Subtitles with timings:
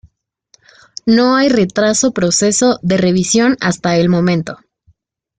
[1.05, 4.57] No hay retraso proceso de revisión hasta el momento.